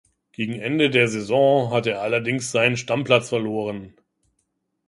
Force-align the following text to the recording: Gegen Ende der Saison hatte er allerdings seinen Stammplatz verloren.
Gegen 0.31 0.53
Ende 0.53 0.89
der 0.89 1.07
Saison 1.07 1.69
hatte 1.69 1.91
er 1.91 2.01
allerdings 2.01 2.51
seinen 2.51 2.75
Stammplatz 2.75 3.29
verloren. 3.29 3.93